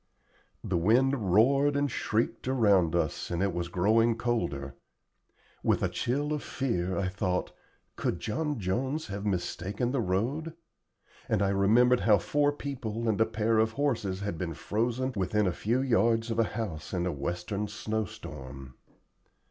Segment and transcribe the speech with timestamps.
[0.63, 4.73] The wind roared and shrieked around us, and it was growing colder.
[5.61, 7.51] With a chill of fear I thought,
[7.97, 10.55] "Could John Jones have mistaken the road?"
[11.29, 15.45] and I remembered how four people and a pair of horses had been frozen within
[15.45, 18.73] a few yards of a house in a Western snow storm.